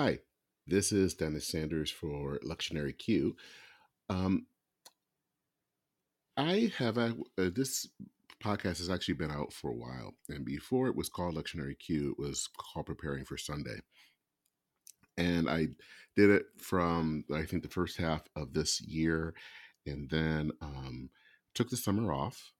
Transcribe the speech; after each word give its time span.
Hi, 0.00 0.20
this 0.64 0.92
is 0.92 1.14
Dennis 1.14 1.48
Sanders 1.48 1.90
for 1.90 2.38
Lectionary 2.46 2.96
Q. 2.96 3.34
Um, 4.08 4.46
I 6.36 6.70
have 6.78 6.98
a, 6.98 7.16
uh, 7.36 7.50
this 7.52 7.88
podcast 8.40 8.78
has 8.78 8.90
actually 8.90 9.14
been 9.14 9.32
out 9.32 9.52
for 9.52 9.72
a 9.72 9.76
while, 9.76 10.14
and 10.28 10.44
before 10.44 10.86
it 10.86 10.94
was 10.94 11.08
called 11.08 11.34
Lectionary 11.34 11.76
Q, 11.76 12.12
it 12.12 12.22
was 12.22 12.48
called 12.56 12.86
Preparing 12.86 13.24
for 13.24 13.36
Sunday. 13.36 13.80
And 15.16 15.50
I 15.50 15.66
did 16.14 16.30
it 16.30 16.44
from 16.58 17.24
I 17.34 17.42
think 17.42 17.64
the 17.64 17.68
first 17.68 17.96
half 17.96 18.22
of 18.36 18.52
this 18.52 18.80
year, 18.80 19.34
and 19.84 20.08
then 20.08 20.52
um, 20.62 21.10
took 21.56 21.70
the 21.70 21.76
summer 21.76 22.12
off 22.12 22.52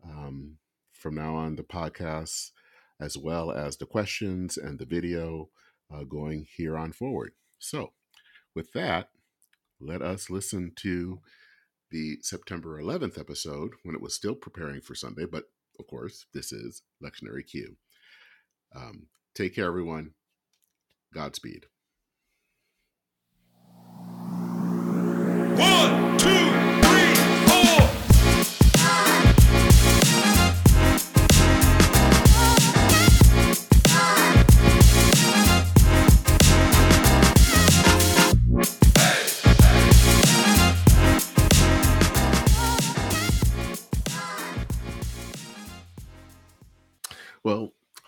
um, 0.03 0.57
from 0.91 1.15
now 1.15 1.35
on 1.35 1.55
the 1.55 1.63
podcasts 1.63 2.51
as 2.99 3.17
well 3.17 3.51
as 3.51 3.77
the 3.77 3.85
questions 3.85 4.57
and 4.57 4.79
the 4.79 4.85
video 4.85 5.49
uh, 5.93 6.03
going 6.03 6.47
here 6.55 6.75
on 6.77 6.91
forward. 6.91 7.33
So 7.59 7.93
with 8.57 8.73
that, 8.73 9.09
let 9.79 10.01
us 10.01 10.31
listen 10.31 10.71
to 10.77 11.19
the 11.91 12.17
September 12.23 12.81
11th 12.81 13.19
episode 13.19 13.73
when 13.83 13.93
it 13.93 14.01
was 14.01 14.15
still 14.15 14.33
preparing 14.33 14.81
for 14.81 14.95
Sunday, 14.95 15.25
but 15.31 15.43
of 15.79 15.85
course, 15.85 16.25
this 16.33 16.51
is 16.51 16.81
Lectionary 17.01 17.45
Q. 17.45 17.77
Um, 18.75 19.09
take 19.35 19.53
care, 19.53 19.67
everyone. 19.67 20.15
Godspeed. 21.13 21.67
One, 25.59 26.06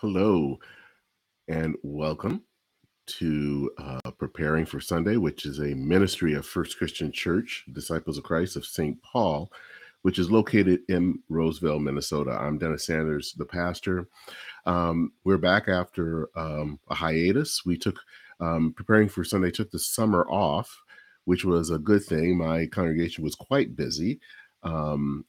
hello 0.00 0.58
and 1.48 1.76
welcome 1.82 2.42
to 3.06 3.70
uh, 3.76 4.10
Preparing 4.18 4.64
for 4.64 4.80
Sunday, 4.80 5.18
which 5.18 5.44
is 5.44 5.58
a 5.58 5.74
ministry 5.74 6.32
of 6.32 6.46
First 6.46 6.78
Christian 6.78 7.12
Church, 7.12 7.66
Disciples 7.74 8.16
of 8.16 8.24
Christ 8.24 8.56
of 8.56 8.64
St. 8.64 8.96
Paul, 9.02 9.52
which 10.00 10.18
is 10.18 10.30
located 10.30 10.80
in 10.88 11.18
Roseville, 11.28 11.80
Minnesota. 11.80 12.30
I'm 12.30 12.56
Dennis 12.56 12.86
Sanders, 12.86 13.34
the 13.36 13.44
pastor. 13.44 14.08
Um, 14.64 15.12
we're 15.24 15.36
back 15.36 15.68
after 15.68 16.30
um, 16.34 16.80
a 16.88 16.94
hiatus. 16.94 17.66
We 17.66 17.76
took 17.76 18.00
um, 18.40 18.72
Preparing 18.74 19.10
for 19.10 19.22
Sunday, 19.22 19.50
took 19.50 19.70
the 19.70 19.78
summer 19.78 20.26
off, 20.30 20.74
which 21.26 21.44
was 21.44 21.68
a 21.68 21.78
good 21.78 22.04
thing. 22.04 22.38
My 22.38 22.64
congregation 22.64 23.22
was 23.22 23.34
quite 23.34 23.76
busy. 23.76 24.18
Um, 24.62 25.26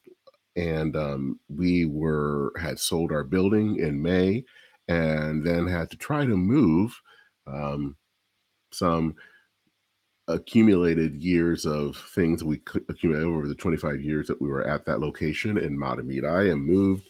and 0.56 0.96
um, 0.96 1.40
we 1.48 1.86
were 1.86 2.52
had 2.58 2.78
sold 2.78 3.12
our 3.12 3.24
building 3.24 3.76
in 3.76 4.00
May, 4.00 4.44
and 4.88 5.44
then 5.44 5.66
had 5.66 5.90
to 5.90 5.96
try 5.96 6.24
to 6.24 6.36
move 6.36 7.00
um, 7.46 7.96
some 8.72 9.14
accumulated 10.28 11.16
years 11.16 11.66
of 11.66 11.96
things 12.14 12.44
we 12.44 12.60
accumulated 12.88 13.28
over 13.28 13.48
the 13.48 13.54
25 13.54 14.00
years 14.00 14.26
that 14.28 14.40
we 14.40 14.48
were 14.48 14.66
at 14.66 14.84
that 14.86 15.00
location 15.00 15.58
in 15.58 15.76
Mahtomedi 15.76 16.50
and 16.50 16.64
moved 16.64 17.08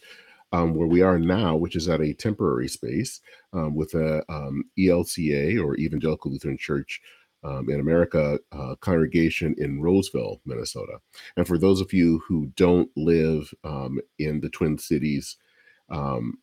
um, 0.51 0.75
where 0.75 0.87
we 0.87 1.01
are 1.01 1.17
now, 1.19 1.55
which 1.55 1.75
is 1.75 1.89
at 1.89 2.01
a 2.01 2.13
temporary 2.13 2.67
space 2.67 3.21
um, 3.53 3.75
with 3.75 3.93
a 3.95 4.23
um, 4.31 4.63
ELCA 4.77 5.63
or 5.63 5.75
Evangelical 5.77 6.31
Lutheran 6.31 6.57
Church 6.57 7.01
um, 7.43 7.69
in 7.69 7.79
America 7.79 8.39
uh, 8.51 8.75
congregation 8.79 9.55
in 9.57 9.81
Roseville, 9.81 10.39
Minnesota. 10.45 10.99
And 11.37 11.47
for 11.47 11.57
those 11.57 11.81
of 11.81 11.91
you 11.91 12.21
who 12.27 12.47
don't 12.55 12.89
live 12.95 13.53
um, 13.63 13.99
in 14.19 14.39
the 14.39 14.49
Twin 14.49 14.77
Cities, 14.77 15.37
um, 15.89 16.37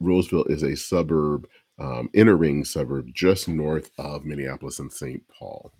Roseville 0.00 0.44
is 0.44 0.62
a 0.62 0.76
suburb, 0.76 1.48
um, 1.78 2.10
inner 2.14 2.36
ring 2.36 2.64
suburb, 2.64 3.12
just 3.12 3.48
north 3.48 3.90
of 3.98 4.24
Minneapolis 4.24 4.78
and 4.78 4.92
St. 4.92 5.22
Paul. 5.28 5.72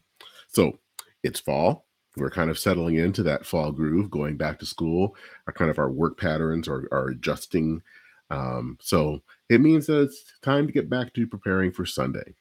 So 0.49 0.79
it's 1.23 1.41
fall. 1.41 1.87
We're 2.17 2.31
kind 2.31 2.51
of 2.51 2.59
settling 2.59 2.97
into 2.97 3.23
that 3.25 3.47
fall 3.47 3.71
groove, 3.71 4.11
going 4.11 4.37
back 4.37 4.59
to 4.59 4.67
school. 4.67 5.15
Our 5.47 5.53
kind 5.53 5.71
of 5.71 5.79
our 5.79 5.91
work 5.91 6.19
patterns 6.19 6.67
are, 6.69 6.89
are 6.91 7.09
adjusting. 7.09 7.83
Um, 8.31 8.77
so 8.81 9.23
it 9.49 9.61
means 9.61 9.87
that 9.87 10.03
it's 10.03 10.25
time 10.43 10.67
to 10.67 10.73
get 10.73 10.91
back 10.91 11.15
to 11.15 11.27
preparing 11.27 11.71
for 11.71 11.87
Sunday. 11.87 12.35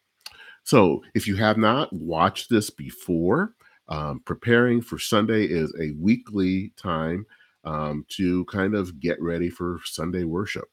So 0.63 1.03
if 1.13 1.27
you 1.27 1.35
have 1.37 1.57
not 1.57 1.93
watched 1.93 2.49
this 2.49 2.69
before, 2.69 3.53
um, 3.89 4.21
preparing 4.25 4.81
for 4.81 4.99
Sunday 4.99 5.45
is 5.45 5.73
a 5.79 5.91
weekly 5.99 6.73
time 6.75 7.25
um, 7.63 8.05
to 8.09 8.45
kind 8.45 8.75
of 8.75 8.99
get 8.99 9.21
ready 9.21 9.49
for 9.49 9.79
Sunday 9.85 10.23
worship. 10.23 10.67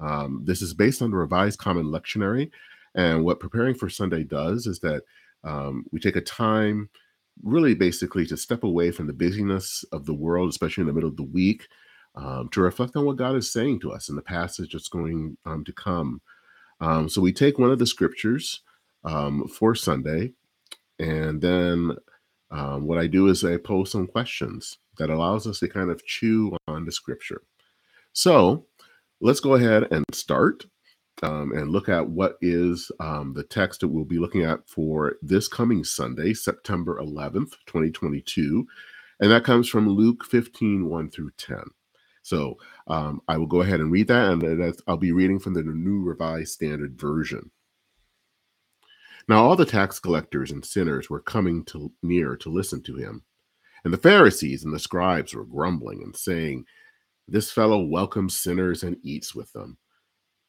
Um, 0.00 0.42
this 0.44 0.62
is 0.62 0.74
based 0.74 1.02
on 1.02 1.10
the 1.10 1.16
Revised 1.16 1.58
Common 1.58 1.86
Lectionary. 1.86 2.50
And 2.94 3.24
what 3.24 3.40
preparing 3.40 3.74
for 3.74 3.88
Sunday 3.88 4.24
does 4.24 4.66
is 4.66 4.80
that 4.80 5.02
um, 5.44 5.84
we 5.92 6.00
take 6.00 6.16
a 6.16 6.20
time, 6.20 6.88
really 7.42 7.74
basically, 7.74 8.26
to 8.26 8.36
step 8.36 8.64
away 8.64 8.90
from 8.90 9.06
the 9.06 9.12
busyness 9.12 9.84
of 9.92 10.06
the 10.06 10.14
world, 10.14 10.50
especially 10.50 10.82
in 10.82 10.88
the 10.88 10.92
middle 10.92 11.10
of 11.10 11.16
the 11.16 11.22
week, 11.22 11.68
um, 12.16 12.48
to 12.50 12.60
reflect 12.60 12.96
on 12.96 13.04
what 13.04 13.16
God 13.16 13.36
is 13.36 13.52
saying 13.52 13.80
to 13.80 13.92
us 13.92 14.08
in 14.08 14.16
the 14.16 14.22
passage 14.22 14.72
that's 14.72 14.88
going 14.88 15.36
um, 15.46 15.64
to 15.64 15.72
come. 15.72 16.20
so 16.80 17.20
we 17.20 17.32
take 17.32 17.58
one 17.58 17.70
of 17.70 17.78
the 17.78 17.86
scriptures 17.86 18.62
um, 19.04 19.46
for 19.48 19.74
Sunday. 19.74 20.32
And 20.98 21.40
then 21.40 21.96
um, 22.50 22.86
what 22.86 22.98
I 22.98 23.06
do 23.06 23.28
is 23.28 23.44
I 23.44 23.56
post 23.56 23.92
some 23.92 24.06
questions 24.06 24.78
that 24.98 25.10
allows 25.10 25.46
us 25.46 25.60
to 25.60 25.68
kind 25.68 25.90
of 25.90 26.04
chew 26.04 26.56
on 26.68 26.84
the 26.84 26.92
scripture. 26.92 27.42
So 28.12 28.66
let's 29.20 29.40
go 29.40 29.54
ahead 29.54 29.86
and 29.90 30.04
start 30.12 30.64
um, 31.22 31.52
and 31.52 31.70
look 31.70 31.88
at 31.88 32.08
what 32.08 32.38
is 32.40 32.90
um, 33.00 33.34
the 33.34 33.42
text 33.44 33.80
that 33.80 33.88
we'll 33.88 34.04
be 34.04 34.18
looking 34.18 34.42
at 34.42 34.66
for 34.68 35.16
this 35.22 35.48
coming 35.48 35.84
Sunday, 35.84 36.32
September 36.32 36.98
11th, 37.00 37.52
2022. 37.66 38.66
And 39.20 39.30
that 39.30 39.44
comes 39.44 39.68
from 39.68 39.88
Luke 39.88 40.24
15, 40.24 40.88
1 40.88 41.10
through 41.10 41.30
10. 41.36 41.62
So 42.22 42.56
um, 42.86 43.20
I 43.28 43.36
will 43.36 43.46
go 43.46 43.60
ahead 43.60 43.80
and 43.80 43.92
read 43.92 44.08
that, 44.08 44.32
and 44.32 44.74
I'll 44.86 44.96
be 44.96 45.12
reading 45.12 45.38
from 45.38 45.54
the 45.54 45.62
New 45.62 46.02
Revised 46.02 46.52
Standard 46.52 46.98
Version. 46.98 47.50
Now 49.28 49.44
all 49.44 49.56
the 49.56 49.66
tax 49.66 50.00
collectors 50.00 50.50
and 50.50 50.64
sinners 50.64 51.10
were 51.10 51.20
coming 51.20 51.64
to 51.66 51.92
near 52.02 52.36
to 52.36 52.48
listen 52.48 52.82
to 52.84 52.96
him. 52.96 53.22
And 53.84 53.92
the 53.92 53.98
Pharisees 53.98 54.64
and 54.64 54.74
the 54.74 54.78
scribes 54.78 55.34
were 55.34 55.44
grumbling 55.44 56.02
and 56.02 56.16
saying, 56.16 56.64
This 57.30 57.52
fellow 57.52 57.80
welcomes 57.84 58.36
sinners 58.36 58.82
and 58.82 58.96
eats 59.04 59.36
with 59.36 59.52
them. 59.52 59.78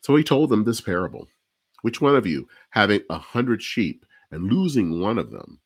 So 0.01 0.15
he 0.15 0.23
told 0.23 0.49
them 0.49 0.63
this 0.63 0.81
parable 0.81 1.27
Which 1.83 2.01
one 2.01 2.15
of 2.15 2.25
you, 2.25 2.47
having 2.71 3.01
a 3.09 3.19
hundred 3.19 3.61
sheep 3.61 4.05
and 4.31 4.51
losing 4.51 4.99
one 4.99 5.19
of 5.19 5.29
them, 5.29 5.59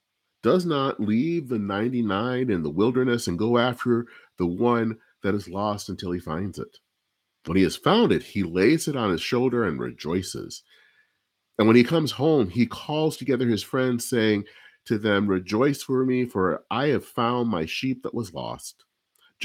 does 0.43 0.65
not 0.65 0.99
leave 0.99 1.47
the 1.47 1.57
99 1.57 2.49
in 2.49 2.61
the 2.61 2.69
wilderness 2.69 3.27
and 3.27 3.39
go 3.39 3.57
after 3.57 4.07
the 4.37 4.45
one 4.45 4.97
that 5.23 5.33
is 5.33 5.47
lost 5.47 5.87
until 5.87 6.11
he 6.11 6.19
finds 6.19 6.59
it? 6.59 6.77
When 7.45 7.55
he 7.55 7.63
has 7.63 7.77
found 7.77 8.11
it, 8.11 8.21
he 8.21 8.43
lays 8.43 8.87
it 8.87 8.95
on 8.95 9.11
his 9.11 9.21
shoulder 9.21 9.65
and 9.65 9.79
rejoices. 9.79 10.63
And 11.57 11.67
when 11.67 11.77
he 11.77 11.83
comes 11.83 12.11
home, 12.11 12.49
he 12.49 12.65
calls 12.65 13.17
together 13.17 13.47
his 13.47 13.63
friends, 13.63 14.09
saying 14.09 14.45
to 14.85 14.97
them, 14.97 15.27
Rejoice 15.27 15.81
for 15.81 16.05
me, 16.05 16.25
for 16.25 16.63
I 16.69 16.87
have 16.87 17.05
found 17.05 17.49
my 17.49 17.65
sheep 17.65 18.03
that 18.03 18.13
was 18.13 18.33
lost. 18.33 18.84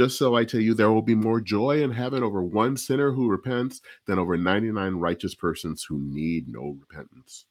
Just 0.01 0.17
so 0.17 0.35
I 0.35 0.47
tell 0.47 0.63
you, 0.63 0.73
there 0.73 0.91
will 0.91 1.03
be 1.03 1.15
more 1.15 1.43
joy 1.43 1.83
in 1.83 1.91
heaven 1.91 2.23
over 2.23 2.43
one 2.43 2.75
sinner 2.75 3.13
who 3.13 3.29
repents 3.29 3.83
than 4.07 4.19
over 4.19 4.35
99 4.35 4.95
righteous 4.95 5.35
persons 5.35 5.85
who 5.87 6.01
need 6.01 6.49
no 6.49 6.79
repentance. 6.81 7.45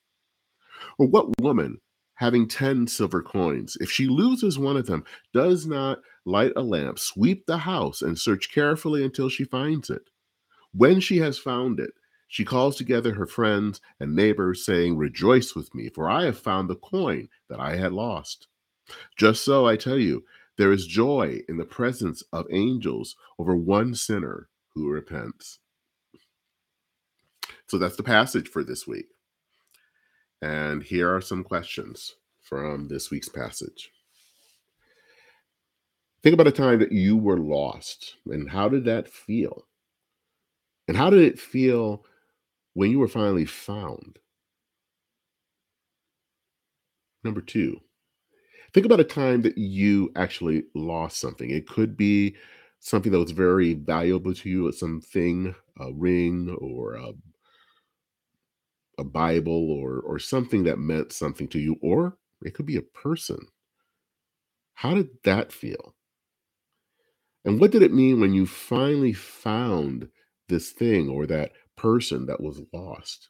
Or 0.97 1.05
what 1.05 1.39
woman, 1.39 1.79
having 2.15 2.47
10 2.47 2.87
silver 2.87 3.21
coins, 3.21 3.77
if 3.79 3.91
she 3.91 4.07
loses 4.07 4.57
one 4.57 4.77
of 4.77 4.87
them, 4.87 5.03
does 5.31 5.67
not 5.67 5.99
light 6.25 6.53
a 6.55 6.63
lamp, 6.63 6.97
sweep 6.97 7.45
the 7.45 7.59
house, 7.59 8.01
and 8.01 8.17
search 8.17 8.51
carefully 8.51 9.05
until 9.05 9.29
she 9.29 9.43
finds 9.43 9.91
it? 9.91 10.09
When 10.73 10.99
she 10.99 11.17
has 11.17 11.37
found 11.37 11.79
it, 11.79 11.91
she 12.29 12.43
calls 12.43 12.77
together 12.77 13.13
her 13.13 13.27
friends 13.27 13.79
and 13.99 14.15
neighbors, 14.15 14.65
saying, 14.65 14.97
Rejoice 14.97 15.53
with 15.53 15.71
me, 15.75 15.89
for 15.89 16.09
I 16.09 16.23
have 16.23 16.39
found 16.39 16.67
the 16.67 16.77
coin 16.77 17.29
that 17.47 17.59
I 17.59 17.75
had 17.75 17.93
lost. 17.93 18.47
Just 19.17 19.45
so 19.45 19.67
I 19.67 19.75
tell 19.75 19.99
you, 19.99 20.23
there 20.59 20.71
is 20.73 20.85
joy 20.85 21.39
in 21.47 21.57
the 21.57 21.65
presence 21.65 22.21
of 22.31 22.45
angels 22.51 23.15
over 23.39 23.56
one 23.56 23.95
sinner 23.95 24.50
who 24.75 24.89
repents. 24.89 25.59
So 27.67 27.77
that's 27.77 27.95
the 27.95 28.03
passage 28.03 28.47
for 28.47 28.63
this 28.63 28.85
week. 28.85 29.07
And 30.41 30.83
here 30.83 31.15
are 31.15 31.21
some 31.21 31.44
questions 31.44 32.15
from 32.41 32.89
this 32.89 33.09
week's 33.09 33.29
passage. 33.29 33.89
Think 36.21 36.33
about 36.33 36.47
a 36.47 36.51
time 36.51 36.79
that 36.79 36.91
you 36.91 37.15
were 37.15 37.39
lost 37.39 38.17
and 38.25 38.50
how 38.50 38.69
did 38.69 38.85
that 38.85 39.07
feel? 39.07 39.65
And 40.88 40.97
how 40.97 41.09
did 41.09 41.21
it 41.21 41.39
feel 41.39 42.03
when 42.73 42.91
you 42.91 43.00
were 43.00 43.07
finally 43.07 43.45
found. 43.45 44.19
Number 47.23 47.41
two, 47.41 47.81
think 48.74 48.86
about 48.86 49.00
a 49.00 49.06
time 49.06 49.42
that 49.44 49.57
you 49.57 50.12
actually 50.16 50.63
lost 50.75 51.19
something. 51.19 51.50
It 51.50 51.68
could 51.68 51.98
be 51.98 52.36
something 52.80 53.12
that 53.12 53.19
was 53.19 53.31
very 53.31 53.74
valuable 53.74 54.33
to 54.33 54.50
you, 54.50 54.71
something, 54.71 55.54
a 55.80 55.92
ring 55.94 56.56
or 56.60 56.95
a, 56.95 57.12
a 58.98 59.04
Bible 59.04 59.71
or 59.71 60.00
or 60.00 60.19
something 60.19 60.63
that 60.63 60.80
meant 60.80 61.13
something 61.13 61.48
to 61.50 61.60
you, 61.60 61.77
or 61.81 62.18
it 62.44 62.54
could 62.54 62.66
be 62.66 62.77
a 62.77 62.81
person. 62.81 63.39
How 64.75 64.94
did 64.94 65.10
that 65.24 65.51
feel? 65.51 65.95
And 67.45 67.60
what 67.60 67.71
did 67.71 67.81
it 67.81 67.94
mean 67.94 68.19
when 68.19 68.33
you 68.33 68.45
finally 68.45 69.13
found 69.13 70.10
this 70.50 70.71
thing 70.71 71.07
or 71.07 71.25
that 71.27 71.51
person 71.80 72.25
that 72.25 72.42
was 72.42 72.62
lost. 72.74 73.30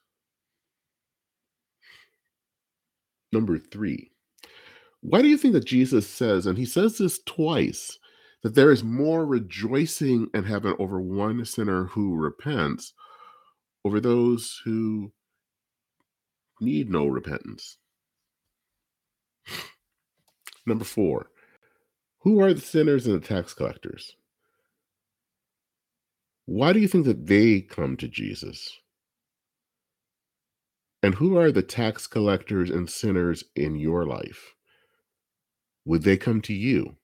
Number 3.31 3.59
three, 3.59 4.11
why 5.01 5.21
do 5.21 5.27
you 5.27 5.37
think 5.37 5.53
that 5.53 5.65
Jesus 5.65 6.07
says, 6.07 6.45
and 6.45 6.57
he 6.57 6.65
says 6.65 6.97
this 6.97 7.19
twice, 7.25 7.97
that 8.43 8.55
there 8.55 8.71
is 8.71 8.83
more 8.83 9.25
rejoicing 9.25 10.27
in 10.33 10.43
heaven 10.43 10.75
over 10.79 10.99
one 10.99 11.43
sinner 11.45 11.85
who 11.85 12.15
repents 12.15 12.93
over 13.85 13.99
those 13.99 14.61
who 14.65 15.11
need 16.59 16.89
no 16.89 17.07
repentance? 17.07 17.77
Number 20.65 20.85
four, 20.85 21.31
who 22.19 22.41
are 22.41 22.53
the 22.53 22.61
sinners 22.61 23.07
and 23.07 23.21
the 23.21 23.25
tax 23.25 23.53
collectors? 23.53 24.15
Why 26.45 26.73
do 26.73 26.79
you 26.79 26.87
think 26.87 27.05
that 27.05 27.27
they 27.27 27.61
come 27.61 27.95
to 27.97 28.07
Jesus? 28.07 28.77
And 31.01 31.15
who 31.15 31.37
are 31.37 31.51
the 31.51 31.61
tax 31.61 32.07
collectors 32.07 32.69
and 32.69 32.89
sinners 32.89 33.43
in 33.55 33.77
your 33.77 34.05
life? 34.05 34.53
Would 35.89 36.03
they 36.03 36.15
come 36.15 36.39
to 36.43 36.53
you? 36.53 36.95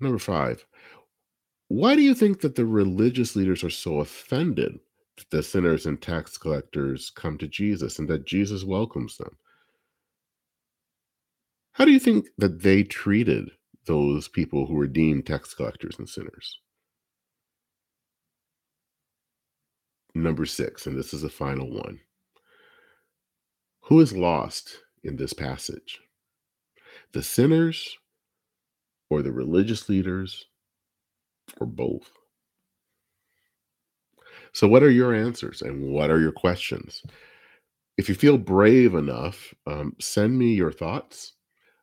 Number 0.00 0.18
five, 0.18 0.64
why 1.68 1.94
do 1.94 2.02
you 2.02 2.14
think 2.14 2.40
that 2.40 2.56
the 2.56 2.66
religious 2.66 3.36
leaders 3.36 3.62
are 3.62 3.70
so 3.70 4.00
offended 4.00 4.80
that 5.16 5.30
the 5.30 5.42
sinners 5.42 5.86
and 5.86 6.00
tax 6.00 6.36
collectors 6.36 7.10
come 7.14 7.38
to 7.38 7.46
Jesus 7.46 7.98
and 7.98 8.08
that 8.08 8.26
Jesus 8.26 8.64
welcomes 8.64 9.16
them? 9.18 9.36
How 11.74 11.84
do 11.84 11.92
you 11.92 12.00
think 12.00 12.26
that 12.38 12.62
they 12.62 12.82
treated 12.82 13.50
those 13.86 14.28
people 14.28 14.66
who 14.66 14.74
were 14.74 14.86
deemed 14.86 15.26
tax 15.26 15.54
collectors 15.54 15.98
and 15.98 16.08
sinners. 16.08 16.58
Number 20.14 20.46
six, 20.46 20.86
and 20.86 20.96
this 20.96 21.14
is 21.14 21.22
the 21.22 21.30
final 21.30 21.70
one. 21.70 21.98
Who 23.82 24.00
is 24.00 24.12
lost 24.12 24.78
in 25.04 25.16
this 25.16 25.32
passage? 25.32 26.00
The 27.12 27.22
sinners 27.22 27.96
or 29.10 29.22
the 29.22 29.32
religious 29.32 29.88
leaders 29.88 30.46
or 31.60 31.66
both? 31.66 32.10
So, 34.52 34.68
what 34.68 34.82
are 34.82 34.90
your 34.90 35.14
answers 35.14 35.62
and 35.62 35.90
what 35.90 36.10
are 36.10 36.20
your 36.20 36.32
questions? 36.32 37.02
If 37.98 38.08
you 38.08 38.14
feel 38.14 38.38
brave 38.38 38.94
enough, 38.94 39.54
um, 39.66 39.94
send 40.00 40.38
me 40.38 40.54
your 40.54 40.72
thoughts 40.72 41.34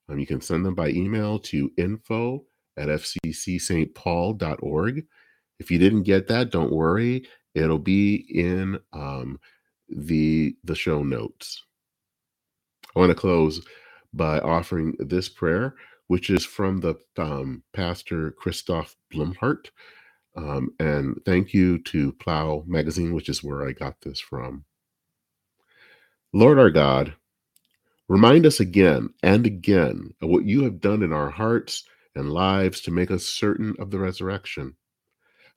um, 0.10 0.20
you 0.20 0.26
can 0.26 0.42
send 0.42 0.66
them 0.66 0.76
by 0.76 0.90
email 0.90 1.40
to 1.40 1.72
info 1.78 2.44
at 2.78 2.90
fccstpaul.org. 2.90 3.96
If 5.60 5.70
you 5.72 5.78
didn't 5.78 6.04
get 6.04 6.28
that, 6.28 6.52
don't 6.52 6.72
worry. 6.72 7.28
It'll 7.54 7.80
be 7.80 8.26
in 8.30 8.80
um, 8.94 9.40
the 9.90 10.56
the 10.64 10.76
show 10.76 11.04
notes. 11.04 11.64
I 12.96 13.00
want 13.00 13.12
to 13.12 13.16
close 13.16 13.62
by 14.14 14.40
offering 14.40 14.96
this 15.00 15.30
prayer, 15.30 15.76
which 16.08 16.30
is 16.30 16.46
from 16.46 16.80
the 16.80 16.96
um, 17.18 17.64
pastor 17.74 18.32
Christoph 18.32 18.96
Blumhardt. 19.14 19.70
Um, 20.36 20.70
and 20.80 21.20
thank 21.26 21.54
you 21.54 21.80
to 21.84 22.14
Plough 22.14 22.64
Magazine, 22.68 23.14
which 23.14 23.30
is 23.30 23.44
where 23.44 23.68
I 23.68 23.74
got 23.74 24.02
this 24.02 24.20
from. 24.20 24.66
Lord 26.34 26.60
our 26.60 26.70
God, 26.70 27.14
Remind 28.10 28.48
us 28.48 28.60
again 28.60 29.10
and 29.22 29.46
again 29.46 30.16
of 30.20 30.30
what 30.30 30.44
you 30.44 30.64
have 30.64 30.82
done 30.82 31.04
in 31.04 31.14
our 31.14 31.30
hearts 31.30 31.84
and 32.16 32.34
lives 32.34 32.82
to 32.82 32.92
make 32.92 33.12
us 33.12 33.24
certain 33.24 33.76
of 33.78 33.92
the 33.92 34.00
resurrection. 34.00 34.76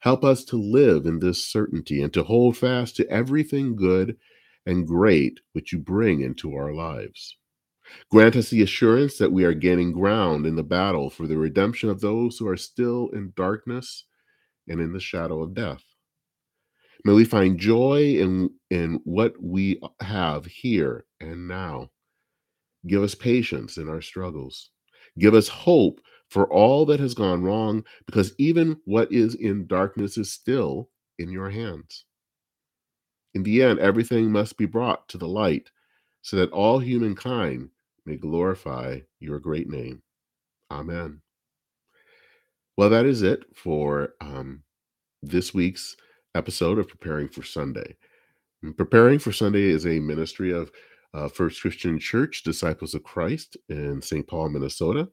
Help 0.00 0.23
us 0.23 0.45
to 0.45 0.57
live 0.57 1.07
in 1.07 1.18
this 1.18 1.42
certainty 1.42 2.02
and 2.02 2.12
to 2.12 2.23
hold 2.23 2.59
fast 2.59 2.95
to 2.97 3.09
everything 3.09 3.75
good 3.75 4.18
and 4.66 4.87
great 4.87 5.40
which 5.52 5.73
you 5.73 5.78
bring 5.78 6.21
into 6.21 6.54
our 6.54 6.73
lives. 6.73 7.37
Grant 8.11 8.37
us 8.37 8.49
the 8.50 8.62
assurance 8.62 9.19
that 9.19 9.33
we 9.33 9.45
are 9.45 9.54
gaining 9.54 9.92
ground 9.92 10.47
in 10.47 10.57
the 10.57 10.62
battle 10.62 11.11
for 11.11 11.26
the 11.26 11.37
redemption 11.37 11.88
of 11.88 12.00
those 12.00 12.38
who 12.38 12.49
are 12.49 12.57
still 12.57 13.11
in 13.12 13.33
darkness 13.37 14.04
and 14.69 14.81
in 14.81 14.92
the 14.92 15.00
shadow 15.00 15.42
of 15.42 15.54
death. 15.54 15.83
May 17.04 17.12
we 17.14 17.25
find 17.25 17.59
joy 17.59 18.14
in, 18.14 18.50
in 18.71 19.00
what 19.04 19.35
we 19.42 19.81
have 20.00 20.47
here 20.47 21.04
and 21.21 21.49
now. 21.49 21.90
Give 22.87 23.02
us 23.02 23.14
patience 23.14 23.76
in 23.76 23.88
our 23.88 24.00
struggles. 24.00 24.71
Give 25.19 25.35
us 25.35 25.49
hope 25.49 26.00
for 26.28 26.50
all 26.50 26.87
that 26.87 27.00
has 27.00 27.12
gone 27.12 27.42
wrong, 27.42 27.85
because 28.07 28.33
even 28.38 28.81
what 28.87 29.12
is 29.12 29.35
in 29.35 29.66
darkness 29.66 30.16
is 30.16 30.33
still 30.33 30.88
in 31.19 31.31
your 31.31 31.50
hands. 31.50 32.04
In 33.35 33.43
the 33.43 33.62
end, 33.62 33.79
everything 33.79 34.31
must 34.31 34.57
be 34.57 34.67
brought 34.67 35.09
to 35.09 35.19
the 35.19 35.29
light 35.29 35.71
so 36.23 36.37
that 36.37 36.51
all 36.53 36.79
humankind 36.79 37.71
may 38.05 38.17
glorify 38.17 39.01
your 39.21 39.39
great 39.39 39.69
name. 39.69 40.03
Amen. 40.71 41.21
Well, 42.77 42.91
that 42.91 43.07
is 43.07 43.23
it 43.23 43.45
for 43.55 44.15
um, 44.21 44.62
this 45.23 45.53
week's 45.53 45.97
episode 46.35 46.79
of 46.79 46.89
Preparing 46.89 47.29
for 47.29 47.43
Sunday. 47.43 47.97
Preparing 48.77 49.19
for 49.19 49.33
Sunday 49.33 49.65
is 49.65 49.87
a 49.87 50.01
ministry 50.01 50.53
of 50.53 50.71
uh, 51.15 51.29
First 51.29 51.61
Christian 51.61 51.99
Church, 51.99 52.43
Disciples 52.43 52.95
of 52.95 53.03
Christ 53.03 53.57
in 53.69 54.01
St. 54.01 54.27
Paul, 54.27 54.49
Minnesota. 54.49 55.09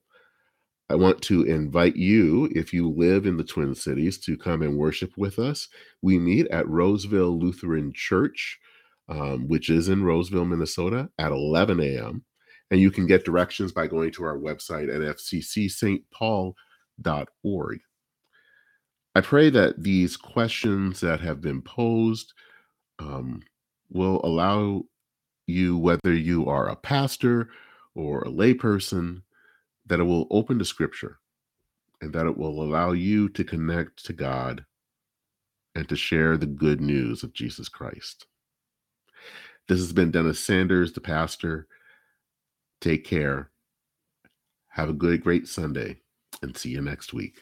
I 0.90 0.96
want 0.96 1.22
to 1.24 1.44
invite 1.44 1.96
you, 1.96 2.50
if 2.56 2.74
you 2.74 2.90
live 2.90 3.26
in 3.26 3.38
the 3.38 3.44
Twin 3.44 3.76
Cities, 3.76 4.18
to 4.20 4.38
come 4.38 4.62
and 4.62 4.78
worship 4.78 5.12
with 5.18 5.38
us. 5.38 5.68
We 6.02 6.18
meet 6.18 6.48
at 6.48 6.68
Roseville 6.68 7.38
Lutheran 7.38 7.92
Church 7.94 8.60
um, 9.10 9.48
which 9.48 9.70
is 9.70 9.90
in 9.90 10.04
Roseville, 10.04 10.46
Minnesota 10.46 11.10
at 11.18 11.32
11 11.32 11.80
a.m. 11.80 12.24
And 12.72 12.80
you 12.80 12.92
can 12.92 13.08
get 13.08 13.26
directions 13.26 13.72
by 13.72 13.88
going 13.88 14.12
to 14.12 14.24
our 14.24 14.38
website 14.38 14.94
at 14.94 15.02
fccstpaul.org. 15.18 17.80
I 19.16 19.22
pray 19.22 19.50
that 19.50 19.82
these 19.82 20.16
questions 20.16 21.00
that 21.00 21.20
have 21.22 21.42
been 21.42 21.64
posed 21.64 22.32
um, 23.00 23.42
will 23.90 24.22
allow 24.24 24.84
you, 25.48 25.80
whether 25.80 26.14
you 26.14 26.48
are 26.48 26.70
a 26.70 26.76
pastor 26.76 27.50
or 27.96 28.22
a 28.22 28.30
layperson, 28.30 29.24
that 29.90 30.00
it 30.00 30.04
will 30.04 30.28
open 30.32 30.58
to 30.60 30.66
scripture 30.66 31.20
and 32.02 32.14
that 32.14 32.28
it 32.28 32.38
will 32.38 32.64
allow 32.64 32.92
you 32.92 33.28
to 33.30 33.44
connect 33.44 34.06
to 34.06 34.14
God 34.14 34.64
and 35.76 35.90
to 35.90 35.96
share 35.96 36.38
the 36.38 36.46
good 36.46 36.80
news 36.80 37.24
of 37.24 37.34
Jesus 37.34 37.68
Christ. 37.68 38.26
This 39.68 39.80
has 39.80 39.92
been 39.92 40.12
Dennis 40.12 40.40
Sanders, 40.40 40.94
the 40.94 41.02
pastor. 41.02 41.68
Take 42.82 43.04
care. 43.04 43.52
Have 44.70 44.90
a 44.90 44.94
good, 44.94 45.22
great 45.22 45.48
Sunday, 45.48 45.98
and 46.42 46.56
see 46.56 46.70
you 46.70 46.82
next 46.82 47.14
week. 47.14 47.42